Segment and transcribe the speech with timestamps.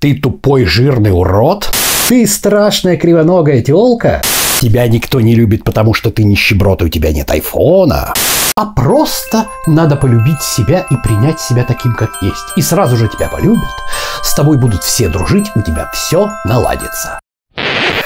[0.00, 1.70] Ты тупой жирный урод?
[2.08, 4.22] Ты страшная кривоногая телка?
[4.58, 8.14] Тебя никто не любит, потому что ты нищеброд, и у тебя нет айфона.
[8.56, 12.56] А просто надо полюбить себя и принять себя таким, как есть.
[12.56, 13.68] И сразу же тебя полюбят.
[14.22, 17.20] С тобой будут все дружить, у тебя все наладится.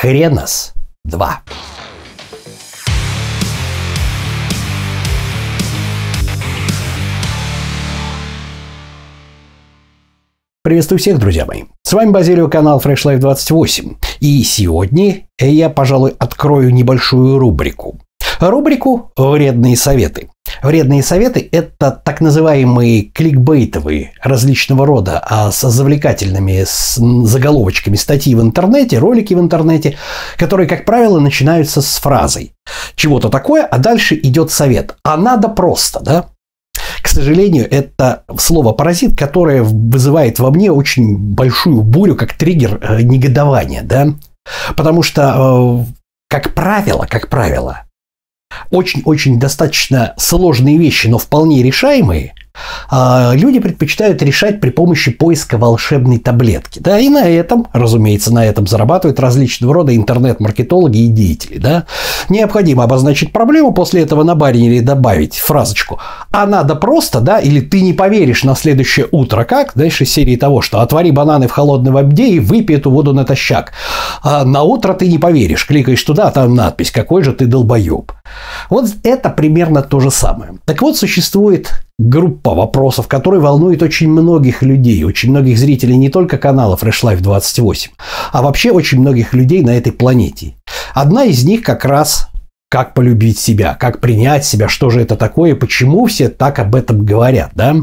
[0.00, 0.72] Хренас
[1.04, 1.42] 2.
[10.64, 11.62] Приветствую всех, друзья мои.
[11.86, 13.96] С вами Базилио, канал Fresh Life 28.
[14.20, 18.00] И сегодня я, пожалуй, открою небольшую рубрику.
[18.40, 20.30] Рубрику «Вредные советы».
[20.62, 28.40] Вредные советы– это так называемые кликбейтовые различного рода, а с завлекательными с заголовочками статьи в
[28.40, 29.98] интернете, ролики в интернете,
[30.38, 32.52] которые, как правило, начинаются с фразой
[32.96, 34.96] «чего-то такое», а дальше идет совет.
[35.04, 36.26] А надо просто, да?
[37.04, 43.02] К сожалению, это слово «паразит», которое вызывает во мне очень большую бурю, как триггер э,
[43.02, 44.14] негодования, да?
[44.74, 45.92] Потому что, э,
[46.30, 47.82] как правило, как правило,
[48.70, 52.32] очень-очень достаточно сложные вещи, но вполне решаемые–
[52.90, 56.78] люди предпочитают решать при помощи поиска волшебной таблетки.
[56.78, 61.58] Да, и на этом, разумеется, на этом зарабатывают различного рода интернет-маркетологи и деятели.
[61.58, 61.86] Да.
[62.28, 65.98] Необходимо обозначить проблему, после этого на барине добавить фразочку
[66.30, 70.62] «а надо просто», да, или «ты не поверишь на следующее утро как», дальше серии того,
[70.62, 73.72] что «отвори бананы в холодной воде и выпей эту воду натощак».
[74.22, 78.12] А на утро ты не поверишь, кликаешь туда, а там надпись «какой же ты долбоеб».
[78.70, 80.54] Вот это примерно то же самое.
[80.64, 86.38] Так вот, существует группа вопросов, которые волнует очень многих людей, очень многих зрителей не только
[86.38, 87.92] канала Fresh Life 28,
[88.32, 90.54] а вообще очень многих людей на этой планете.
[90.92, 92.28] Одна из них как раз
[92.68, 97.04] как полюбить себя, как принять себя, что же это такое, почему все так об этом
[97.04, 97.76] говорят, да?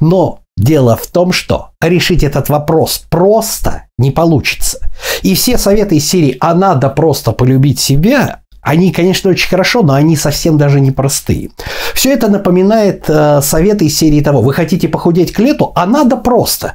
[0.00, 4.90] Но дело в том, что решить этот вопрос просто не получится.
[5.22, 9.94] И все советы из серии «А надо просто полюбить себя» Они, конечно, очень хорошо, но
[9.94, 11.50] они совсем даже не простые.
[11.94, 16.16] Все это напоминает э, советы из серии того, вы хотите похудеть к лету, а надо
[16.16, 16.74] просто.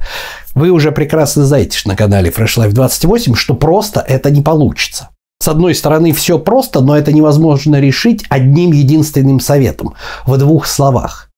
[0.54, 5.08] Вы уже прекрасно знаете на канале Fresh Life 28, что просто это не получится.
[5.42, 9.94] С одной стороны, все просто, но это невозможно решить одним единственным советом,
[10.26, 11.30] в двух словах.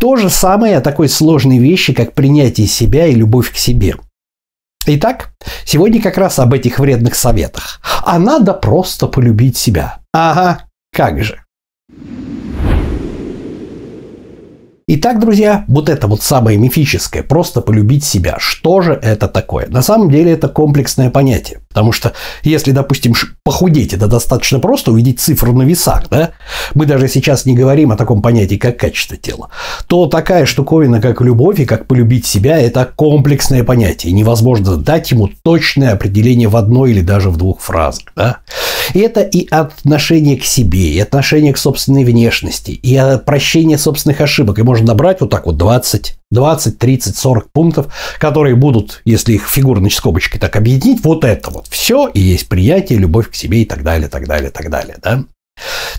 [0.00, 3.96] То же самое о такой сложной вещи, как принятие себя и любовь к себе–
[4.86, 5.30] Итак,
[5.64, 7.80] сегодня как раз об этих вредных советах.
[8.04, 9.98] А надо просто полюбить себя.
[10.12, 11.42] Ага, как же.
[14.94, 18.36] Итак, друзья, вот это вот самое мифическое, просто полюбить себя.
[18.38, 19.66] Что же это такое?
[19.68, 21.60] На самом деле это комплексное понятие.
[21.70, 26.32] Потому что если, допустим, похудеть, это достаточно просто увидеть цифру на весах, да?
[26.74, 29.48] Мы даже сейчас не говорим о таком понятии, как качество тела.
[29.86, 34.12] То такая штуковина, как любовь и как полюбить себя, это комплексное понятие.
[34.12, 38.40] Невозможно дать ему точное определение в одной или даже в двух фразах, да?
[38.94, 44.58] И это и отношение к себе, и отношение к собственной внешности, и прощение собственных ошибок.
[44.58, 49.48] И можно набрать вот так вот 20, 20, 30, 40 пунктов, которые будут, если их
[49.48, 53.64] фигурной скобочкой так объединить, вот это вот все и есть приятие, любовь к себе и
[53.64, 55.24] так далее, так далее, так далее, да?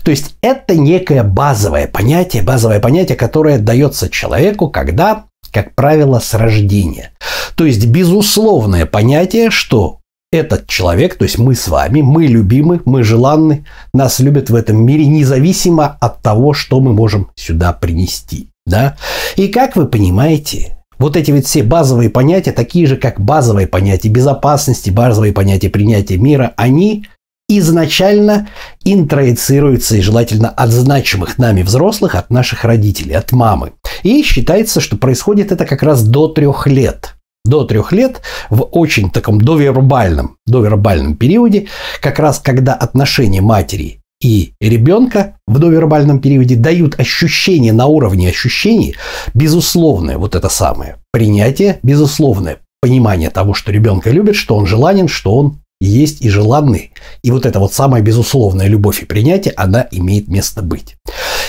[0.02, 6.34] То есть это некое базовое понятие, базовое понятие, которое дается человеку, когда, как правило, с
[6.34, 7.12] рождения.
[7.56, 10.00] То есть безусловное понятие, что
[10.34, 14.84] этот человек, то есть мы с вами, мы любимы, мы желанны, нас любят в этом
[14.84, 18.48] мире независимо от того, что мы можем сюда принести.
[18.66, 18.96] Да?
[19.36, 24.08] И как вы понимаете, вот эти вот все базовые понятия, такие же, как базовые понятия
[24.08, 27.06] безопасности, базовые понятия принятия мира, они
[27.48, 28.48] изначально
[28.84, 33.72] интроицируются и желательно от значимых нами взрослых, от наших родителей, от мамы.
[34.02, 37.14] И считается, что происходит это как раз до трех лет.
[37.44, 41.66] До трех лет в очень таком довербальном, довербальном периоде,
[42.00, 48.96] как раз когда отношения матери и ребенка в довербальном периоде дают ощущение на уровне ощущений,
[49.34, 55.36] безусловное вот это самое принятие, безусловное понимание того, что ребенка любит, что он желанен, что
[55.36, 56.92] он есть и желанный.
[57.22, 60.96] И вот эта вот самая безусловная любовь и принятие, она имеет место быть.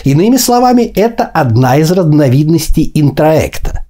[0.04, 3.85] Иными словами, это одна из разновидностей интроекта.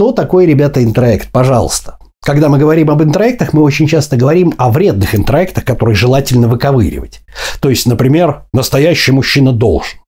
[0.00, 1.28] Что такое, ребята, интроект?
[1.30, 1.98] Пожалуйста.
[2.24, 7.20] Когда мы говорим об интроектах, мы очень часто говорим о вредных интроектах, которые желательно выковыривать.
[7.60, 9.98] То есть, например, настоящий мужчина должен.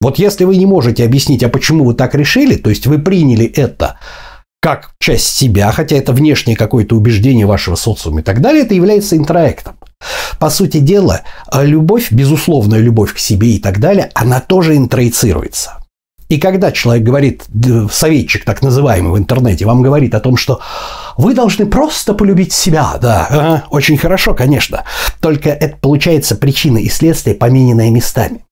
[0.00, 3.46] Вот если вы не можете объяснить, а почему вы так решили, то есть вы приняли
[3.46, 4.00] это
[4.60, 9.16] как часть себя, хотя это внешнее какое-то убеждение вашего социума и так далее, это является
[9.16, 9.76] интроектом.
[10.40, 11.20] По сути дела,
[11.54, 15.79] любовь, безусловная любовь к себе и так далее, она тоже интроицируется.
[16.30, 17.44] И когда человек говорит,
[17.90, 20.60] советчик так называемый в интернете, вам говорит о том, что
[21.16, 24.84] вы должны просто полюбить себя, да, ага, очень хорошо, конечно.
[25.20, 28.44] Только это получается причина и следствие, помененные местами.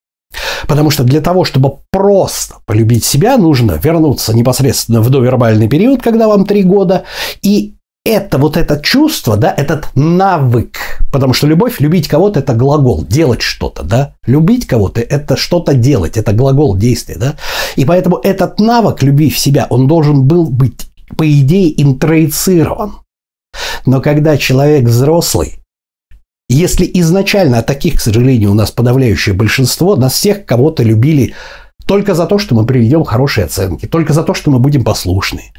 [0.66, 6.26] Потому что для того, чтобы просто полюбить себя, нужно вернуться непосредственно в довербальный период, когда
[6.26, 7.04] вам три года,
[7.42, 7.77] и
[8.08, 13.42] это вот это чувство, да, этот навык, потому что любовь, любить кого-то– это глагол, делать
[13.42, 17.36] что-то, да, любить кого-то– это что-то делать, это глагол действия, да,
[17.76, 22.94] и поэтому этот навык любви в себя, он должен был быть, по идее, интроицирован.
[23.84, 25.60] Но когда человек взрослый,
[26.48, 31.34] если изначально, а таких, к сожалению, у нас подавляющее большинство, нас всех кого-то любили
[31.86, 35.52] только за то, что мы приведем хорошие оценки, только за то, что мы будем послушны,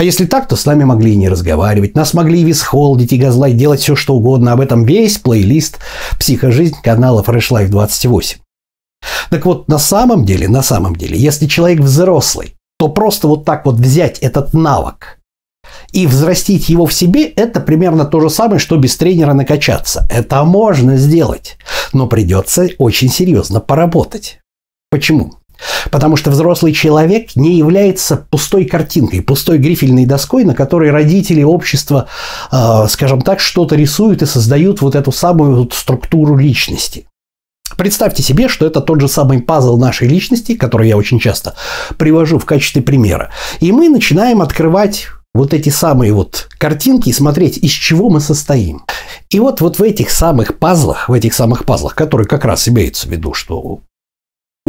[0.00, 1.94] а если так, то с нами могли и не разговаривать.
[1.94, 4.52] Нас могли и висхолдить, и газлайт, делать все, что угодно.
[4.52, 5.76] Об этом весь плейлист
[6.18, 8.38] «Психожизнь» канала Fresh Life 28.
[9.28, 13.66] Так вот, на самом деле, на самом деле, если человек взрослый, то просто вот так
[13.66, 15.18] вот взять этот навык
[15.92, 20.08] и взрастить его в себе, это примерно то же самое, что без тренера накачаться.
[20.10, 21.58] Это можно сделать,
[21.92, 24.40] но придется очень серьезно поработать.
[24.90, 25.39] Почему?
[25.90, 32.06] Потому что взрослый человек не является пустой картинкой, пустой грифельной доской, на которой родители, общество,
[32.50, 37.06] э, скажем так, что-то рисуют и создают вот эту самую вот структуру личности.
[37.76, 41.54] Представьте себе, что это тот же самый пазл нашей личности, который я очень часто
[41.96, 43.30] привожу в качестве примера.
[43.60, 48.82] И мы начинаем открывать вот эти самые вот картинки и смотреть, из чего мы состоим.
[49.30, 53.06] И вот, вот в этих самых пазлах, в этих самых пазлах, которые как раз имеются
[53.06, 53.80] в виду, что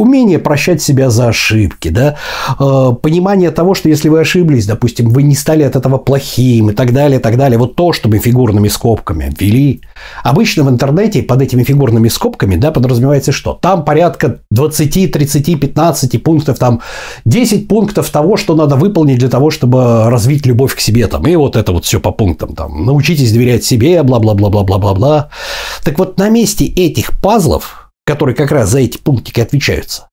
[0.01, 2.15] Умение прощать себя за ошибки, да,
[2.59, 6.73] э, понимание того, что если вы ошиблись, допустим, вы не стали от этого плохим и
[6.73, 9.81] так далее, и так далее, вот то, что мы фигурными скобками обвели.
[10.23, 13.59] Обычно в интернете под этими фигурными скобками, да, подразумевается что?
[13.61, 16.81] Там порядка 20, 30, 15 пунктов, там
[17.25, 21.35] 10 пунктов того, что надо выполнить для того, чтобы развить любовь к себе, там, и
[21.35, 25.29] вот это вот все по пунктам, там, научитесь доверять себе, бла-бла-бла-бла-бла-бла-бла.
[25.83, 27.80] Так вот, на месте этих пазлов
[28.11, 30.09] которые как раз за эти пунктики отвечаются.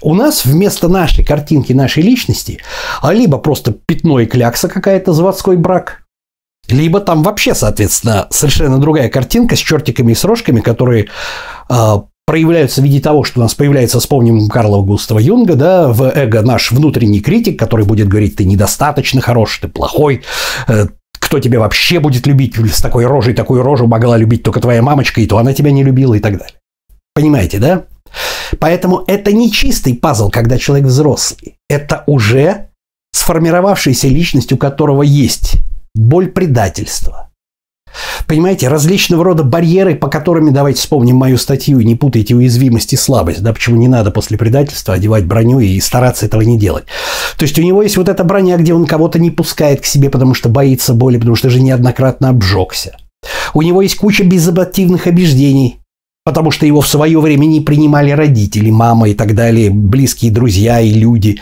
[0.00, 2.60] У нас вместо нашей картинки нашей личности
[3.02, 6.04] а либо просто пятно и клякса какая-то заводской брак,
[6.68, 11.08] либо там вообще, соответственно, совершенно другая картинка с чертиками и с рожками, которые
[11.68, 11.94] э,
[12.26, 16.42] проявляются в виде того, что у нас появляется, вспомним Карла Густава Юнга, да, в эго
[16.42, 20.22] наш внутренний критик, который будет говорить, ты недостаточно хорош, ты плохой,
[20.68, 20.86] э,
[21.18, 25.20] кто тебя вообще будет любить с такой рожей, такую рожу могла любить только твоя мамочка,
[25.20, 26.57] и то она тебя не любила и так далее.
[27.18, 27.86] Понимаете, да?
[28.60, 31.56] Поэтому это не чистый пазл, когда человек взрослый.
[31.68, 32.68] Это уже
[33.12, 35.56] сформировавшаяся личность, у которого есть
[35.96, 37.30] боль предательства.
[38.28, 43.42] Понимаете, различного рода барьеры, по которым, давайте вспомним мою статью, не путайте уязвимость и слабость,
[43.42, 46.84] да, почему не надо после предательства одевать броню и стараться этого не делать.
[47.36, 50.08] То есть у него есть вот эта броня, где он кого-то не пускает к себе,
[50.08, 52.96] потому что боится боли, потому что же неоднократно обжегся.
[53.54, 55.80] У него есть куча безадаптивных убеждений,
[56.28, 60.78] потому что его в свое время не принимали родители, мама и так далее, близкие друзья
[60.78, 61.40] и люди.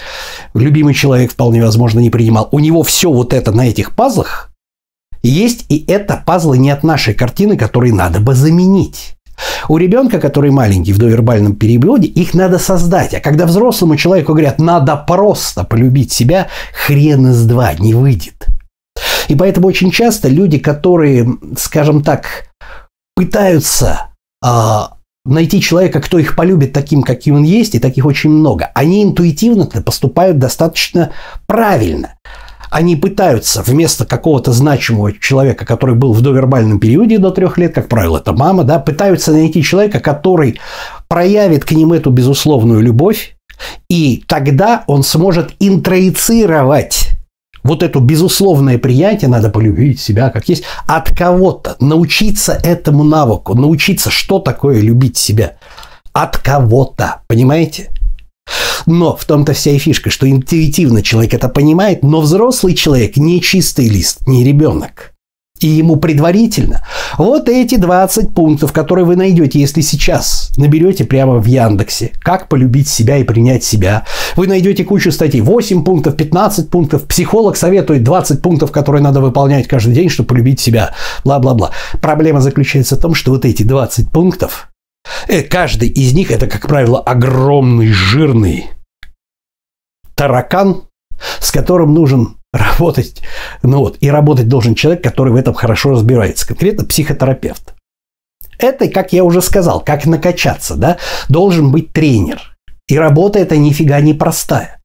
[0.55, 2.49] Любимый человек вполне возможно не принимал.
[2.53, 4.53] У него все вот это на этих пазлах
[5.25, 9.17] есть, и это пазлы не от нашей картины, которые надо бы заменить.
[9.69, 13.13] У ребенка, который маленький в довербальном периоде, их надо создать.
[13.13, 18.47] А когда взрослому человеку говорят, надо просто полюбить себя, хрен из два не выйдет.
[19.27, 22.47] И поэтому очень часто люди, которые, скажем так,
[23.17, 24.11] пытаются
[25.25, 28.71] найти человека, кто их полюбит таким, каким он есть, и таких очень много.
[28.75, 31.11] Они интуитивно поступают достаточно
[31.47, 32.15] правильно.
[32.71, 37.89] Они пытаются вместо какого-то значимого человека, который был в довербальном периоде до трех лет, как
[37.89, 40.59] правило, это мама, да, пытаются найти человека, который
[41.09, 43.37] проявит к ним эту безусловную любовь,
[43.89, 47.16] и тогда он сможет интроицировать
[47.67, 54.11] вот это безусловное приятие, надо полюбить себя как есть, от кого-то, научиться этому навыку, научиться,
[54.11, 55.57] что такое любить себя.
[56.13, 57.91] От кого-то, понимаете?
[58.87, 63.43] Но в том-то вся и фишка, что интуитивно человек это понимает, но взрослый человек не
[63.43, 65.16] чистый лист, не ребенок
[65.61, 66.83] и ему предварительно.
[67.19, 72.13] Вот эти 20 пунктов, которые вы найдете, если сейчас наберете прямо в Яндексе.
[72.21, 74.05] Как полюбить себя и принять себя.
[74.37, 75.41] Вы найдете кучу статей.
[75.41, 77.05] 8 пунктов, 15 пунктов.
[77.05, 80.95] Психолог советует 20 пунктов, которые надо выполнять каждый день, чтобы полюбить себя.
[81.25, 81.71] Бла-бла-бла.
[82.01, 84.69] Проблема заключается в том, что вот эти 20 пунктов,
[85.29, 88.71] э, каждый из них это, как правило, огромный, жирный
[90.15, 90.83] таракан,
[91.41, 93.23] с которым нужен работать,
[93.63, 97.75] ну вот, и работать должен человек, который в этом хорошо разбирается, конкретно психотерапевт.
[98.59, 100.97] Это, как я уже сказал, как накачаться, да,
[101.29, 102.57] должен быть тренер.
[102.89, 104.81] И работа эта нифига не простая.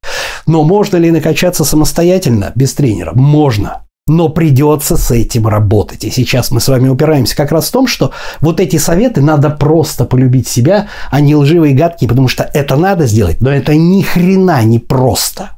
[0.46, 3.12] Но можно ли накачаться самостоятельно без тренера?
[3.14, 3.86] Можно.
[4.08, 6.02] Но придется с этим работать.
[6.02, 8.10] И сейчас мы с вами упираемся как раз в том, что
[8.40, 13.06] вот эти советы надо просто полюбить себя, а не лживые гадкие, потому что это надо
[13.06, 15.50] сделать, но это ни хрена не просто.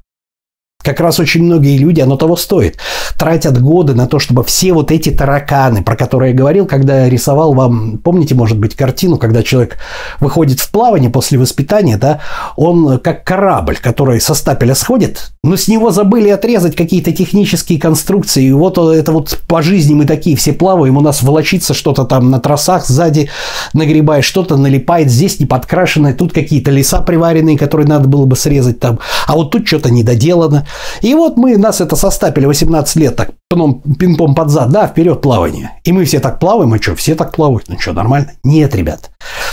[0.84, 2.76] Как раз очень многие люди, оно того стоит,
[3.16, 7.08] тратят годы на то, чтобы все вот эти тараканы, про которые я говорил, когда я
[7.08, 9.78] рисовал вам, помните, может быть, картину, когда человек
[10.20, 12.20] выходит в плавание после воспитания, да,
[12.56, 18.44] он как корабль, который со стапеля сходит, но с него забыли отрезать какие-то технические конструкции,
[18.44, 22.30] и вот это вот по жизни мы такие все плаваем, у нас волочится что-то там
[22.30, 23.30] на тросах сзади,
[23.72, 28.80] нагребает что-то, налипает, здесь не подкрашенное, тут какие-то леса приваренные, которые надо было бы срезать
[28.80, 30.66] там, а вот тут что-то недоделано.
[31.02, 35.72] И вот мы, нас это состапили 18 лет, так пинг-понг под зад, да, вперед плавание.
[35.84, 37.68] И мы все так плаваем, а что, все так плавают?
[37.68, 38.32] Ну что, нормально?
[38.42, 39.10] Нет, ребят.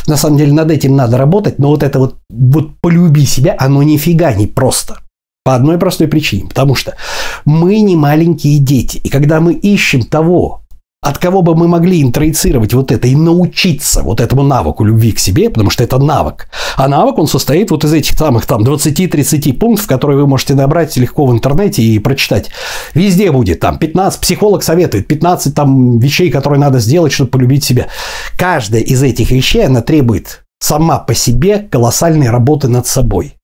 [0.08, 3.84] На самом деле над этим надо работать, но вот это вот, вот полюби себя, оно
[3.84, 4.98] нифига не просто.
[5.44, 6.48] По одной простой причине.
[6.48, 6.96] Потому что
[7.46, 8.98] мы не маленькие дети.
[8.98, 10.61] И когда мы ищем того,
[11.04, 15.20] от кого бы мы могли интроицировать вот это и научиться вот этому навыку любви к
[15.20, 16.48] себе, потому что это навык.
[16.76, 20.96] А навык, он состоит вот из этих самых там 20-30 пунктов, которые вы можете набрать
[20.98, 22.52] легко в интернете и прочитать.
[22.94, 27.88] Везде будет там 15, психолог советует, 15 там вещей, которые надо сделать, чтобы полюбить себя.
[28.38, 33.41] Каждая из этих вещей, она требует сама по себе колоссальной работы над собой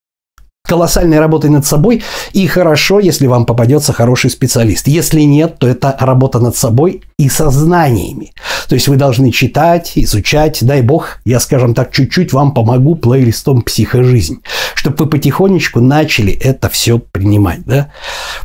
[0.68, 4.86] колоссальной работой над собой, и хорошо, если вам попадется хороший специалист.
[4.86, 8.32] Если нет, то это работа над собой и сознаниями.
[8.68, 13.62] То есть вы должны читать, изучать, дай бог, я, скажем так, чуть-чуть вам помогу плейлистом
[13.62, 14.42] «Психожизнь»,
[14.74, 17.90] чтобы вы потихонечку начали это все принимать, да?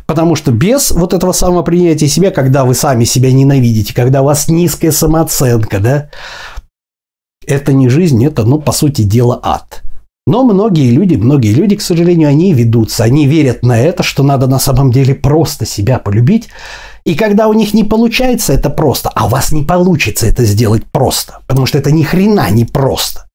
[0.06, 4.25] Потому что без вот этого самого принятия себя, когда вы сами себя ненавидите, когда у
[4.25, 6.10] вас низкая самооценка, да,
[7.46, 9.84] это не жизнь, это, ну, по сути дела, ад.
[10.25, 14.48] Но многие люди, многие люди, к сожалению, они ведутся, они верят на это, что надо
[14.48, 16.50] на самом деле просто себя полюбить.
[17.06, 20.84] И когда у них не получается это просто, а у вас не получится это сделать
[20.86, 23.27] просто, потому что это ни хрена не просто.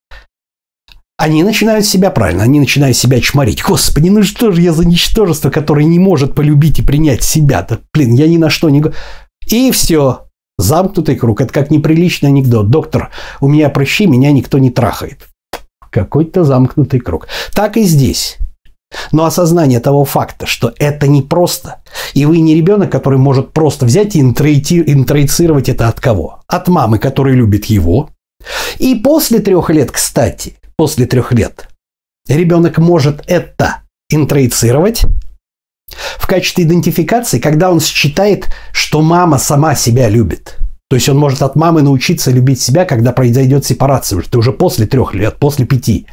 [1.18, 3.62] Они начинают себя правильно, они начинают себя чморить.
[3.62, 7.66] Господи, ну что же я за ничтожество, которое не может полюбить и принять себя?
[7.68, 8.82] Да, блин, я ни на что не...
[9.48, 10.28] И все,
[10.58, 11.40] замкнутый круг.
[11.40, 12.70] Это как неприличный анекдот.
[12.70, 15.27] Доктор, у меня прыщи, меня никто не трахает.
[15.90, 17.28] Какой-то замкнутый круг.
[17.52, 18.38] Так и здесь.
[19.12, 21.82] Но осознание того факта, что это не просто,
[22.14, 26.40] и вы не ребенок, который может просто взять и интроицировать это от кого?
[26.46, 28.10] От мамы, которая любит его.
[28.78, 31.68] И после трех лет, кстати, после трех лет,
[32.28, 35.04] ребенок может это интроицировать
[36.18, 40.58] в качестве идентификации, когда он считает, что мама сама себя любит.
[40.90, 44.20] То есть он может от мамы научиться любить себя, когда произойдет сепарация.
[44.20, 46.06] Это уже после трех лет, после пяти.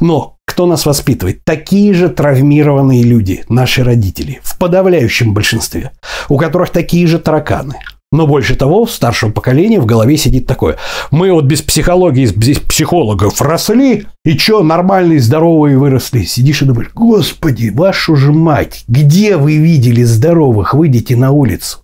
[0.00, 1.44] Но кто нас воспитывает?
[1.44, 5.92] Такие же травмированные люди, наши родители, в подавляющем большинстве,
[6.28, 7.76] у которых такие же тараканы.
[8.10, 10.78] Но больше того, в старшем поколении в голове сидит такое.
[11.10, 16.22] Мы вот без психологии, без психологов росли, и что, нормальные, здоровые выросли.
[16.22, 20.72] Сидишь и думаешь, господи, вашу же мать, где вы видели здоровых?
[20.72, 21.80] Выйдите на улицу.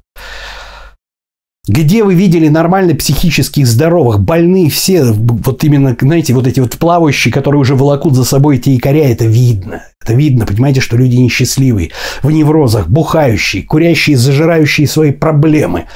[1.66, 7.33] Где вы видели нормально психических здоровых, больные все, вот именно, знаете, вот эти вот плавающие,
[7.33, 9.83] которые уже волокут за собой эти якоря, это видно.
[10.02, 11.92] Это видно, понимаете, что люди несчастливые,
[12.23, 15.87] в неврозах, бухающие, курящие, зажирающие свои проблемы,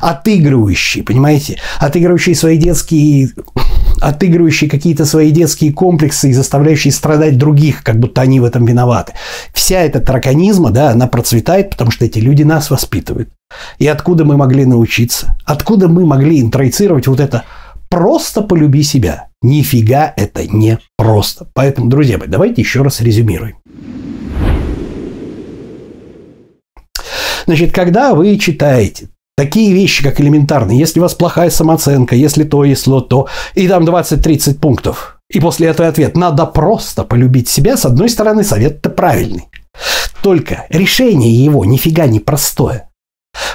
[0.00, 3.30] отыгрывающие, понимаете, отыгрывающие свои детские
[4.02, 9.12] отыгрывающие какие-то свои детские комплексы и заставляющие страдать других, как будто они в этом виноваты.
[9.54, 13.30] Вся эта тараканизма, да, она процветает, потому что эти люди нас воспитывают.
[13.78, 15.36] И откуда мы могли научиться?
[15.44, 17.44] Откуда мы могли интроицировать вот это
[17.88, 19.28] «просто полюби себя»?
[19.40, 21.48] Нифига это не просто.
[21.54, 23.56] Поэтому, друзья мои, давайте еще раз резюмируем.
[27.46, 32.64] Значит, когда вы читаете такие вещи, как элементарные, если у вас плохая самооценка, если то,
[32.64, 36.16] если то, и там 20-30 пунктов, и после этого ответ.
[36.16, 39.48] «надо просто полюбить себя», с одной стороны, совет-то правильный.
[40.22, 42.90] Только решение его нифига не простое.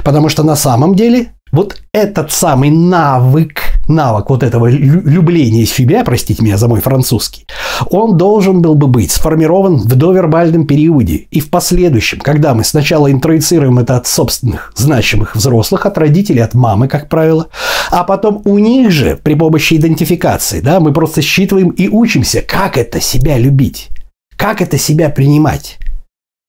[0.03, 6.44] Потому что на самом деле вот этот самый навык, навык вот этого любления себя, простите
[6.44, 7.46] меня за мой французский,
[7.89, 13.12] он должен был бы быть сформирован в довербальном периоде и в последующем, когда мы сначала
[13.12, 17.48] интроицируем это от собственных значимых взрослых, от родителей, от мамы, как правило,
[17.91, 22.77] а потом у них же при помощи идентификации, да, мы просто считываем и учимся, как
[22.77, 23.89] это себя любить,
[24.36, 25.77] как это себя принимать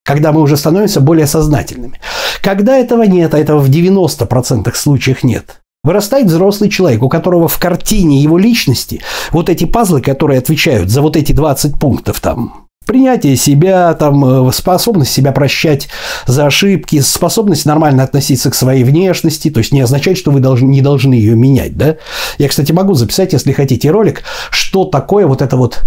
[0.09, 2.01] когда мы уже становимся более сознательными.
[2.41, 7.59] Когда этого нет, а этого в 90% случаях нет, Вырастает взрослый человек, у которого в
[7.59, 13.37] картине его личности вот эти пазлы, которые отвечают за вот эти 20 пунктов там, принятие
[13.37, 15.89] себя, там, э, способность себя прощать
[16.27, 20.67] за ошибки, способность нормально относиться к своей внешности, то есть не означает, что вы должны,
[20.67, 21.97] не должны ее менять, да.
[22.39, 25.85] Я, кстати, могу записать, если хотите, ролик, что такое вот это вот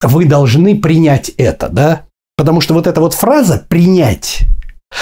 [0.00, 2.02] вы должны принять это, да,
[2.36, 4.42] потому что вот эта вот фраза «принять»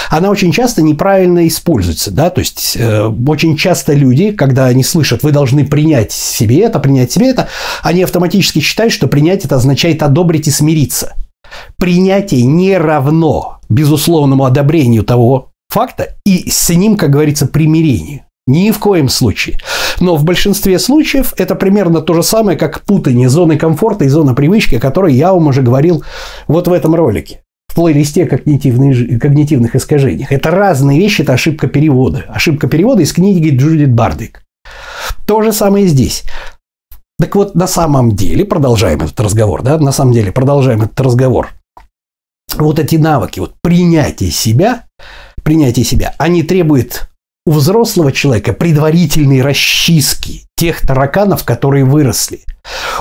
[0.09, 5.23] она очень часто неправильно используется, да, то есть э, очень часто люди, когда они слышат,
[5.23, 7.47] вы должны принять себе это, принять себе это,
[7.81, 11.13] они автоматически считают, что принять это означает одобрить и смириться.
[11.77, 18.21] Принятие не равно безусловному одобрению того факта и с ним, как говорится, примирению.
[18.45, 19.57] Ни в коем случае.
[19.99, 24.35] Но в большинстве случаев это примерно то же самое, как путание зоны комфорта и зоны
[24.35, 26.03] привычки, о которой я вам уже говорил
[26.47, 27.42] вот в этом ролике
[27.73, 30.31] в плейлисте когнитивных, когнитивных искажениях.
[30.31, 32.23] Это разные вещи, это ошибка перевода.
[32.27, 34.43] Ошибка перевода из книги Джудит Бардик.
[35.25, 36.23] То же самое и здесь.
[37.17, 41.49] Так вот, на самом деле, продолжаем этот разговор, да, на самом деле, продолжаем этот разговор.
[42.55, 44.85] Вот эти навыки, вот принятие себя,
[45.41, 47.09] принятие себя, они требуют
[47.45, 52.41] у взрослого человека предварительной расчистки тех тараканов, которые выросли.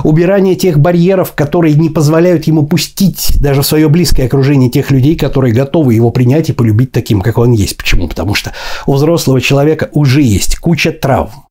[0.03, 5.17] Убирание тех барьеров, которые не позволяют ему пустить даже в свое близкое окружение тех людей,
[5.17, 7.77] которые готовы его принять и полюбить таким, как он есть.
[7.77, 8.09] Почему?
[8.09, 8.53] Потому что
[8.87, 11.47] у взрослого человека уже есть куча травм,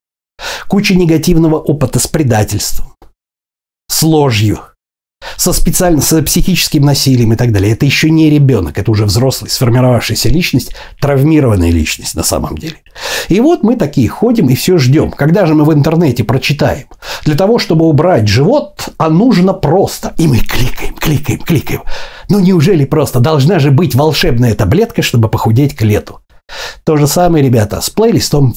[0.67, 2.93] куча негативного опыта с предательством,
[3.87, 4.59] с ложью,
[5.37, 7.73] со специально со психическим насилием и так далее.
[7.73, 12.77] Это еще не ребенок, это уже взрослый, сформировавшаяся личность, травмированная личность на самом деле.
[13.29, 15.11] И вот мы такие ходим и все ждем.
[15.11, 16.87] Когда же мы в интернете прочитаем?
[17.23, 20.13] Для того, чтобы убрать живот, а нужно просто.
[20.17, 21.83] И мы кликаем, кликаем, кликаем.
[22.29, 23.19] Ну неужели просто?
[23.19, 26.19] Должна же быть волшебная таблетка, чтобы похудеть к лету.
[26.83, 28.55] То же самое, ребята, с плейлистом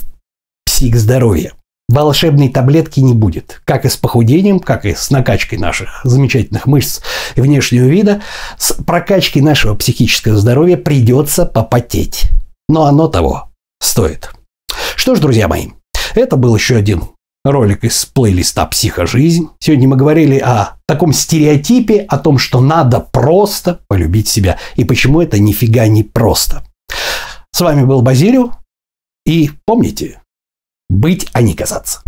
[0.64, 1.52] «Псих здоровья»
[1.88, 3.60] волшебной таблетки не будет.
[3.64, 7.00] Как и с похудением, как и с накачкой наших замечательных мышц
[7.36, 8.22] и внешнего вида,
[8.58, 12.30] с прокачкой нашего психического здоровья придется попотеть.
[12.68, 13.50] Но оно того
[13.80, 14.30] стоит.
[14.96, 15.68] Что ж, друзья мои,
[16.14, 17.02] это был еще один
[17.44, 19.50] ролик из плейлиста «Психожизнь».
[19.61, 24.59] Сегодня мы говорили о таком стереотипе, о том, что надо просто полюбить себя.
[24.76, 26.64] И почему это нифига не просто.
[27.52, 28.52] С вами был Базилио.
[29.26, 30.20] И помните,
[30.88, 32.03] быть, а не казаться.